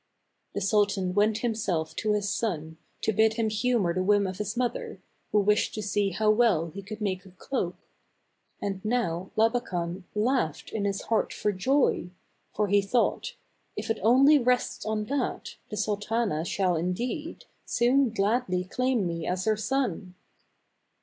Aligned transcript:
The 0.55 0.61
sultan 0.61 1.13
went 1.13 1.37
himself 1.45 1.95
to 1.97 2.13
his 2.13 2.27
son, 2.27 2.77
to 3.03 3.13
bid 3.13 3.35
him 3.35 3.49
humor 3.51 3.93
the 3.93 4.01
whim 4.01 4.25
of 4.25 4.39
his 4.39 4.57
mother, 4.57 4.99
who 5.31 5.39
wished 5.39 5.75
to 5.75 5.83
see 5.83 6.09
how 6.09 6.31
well 6.31 6.69
he 6.71 6.81
could 6.81 7.01
make 7.01 7.23
a 7.23 7.29
cloak. 7.29 7.75
And 8.59 8.83
now 8.83 9.29
Labakan 9.37 10.05
laughed 10.15 10.71
in 10.71 10.85
his 10.85 11.03
heart 11.03 11.31
for 11.31 11.51
joy; 11.51 12.09
for, 12.55 12.67
he 12.67 12.81
thought, 12.81 13.35
"If 13.75 13.91
it 13.91 13.99
only 14.01 14.39
rests 14.39 14.87
on 14.87 15.05
that, 15.05 15.57
the 15.69 15.77
sultana 15.77 16.45
shall, 16.45 16.75
indeed, 16.75 17.45
soon 17.67 18.09
gladly 18.09 18.63
claim 18.63 19.05
me 19.05 19.27
as 19.27 19.45
her 19.45 19.55
son." 19.55 20.15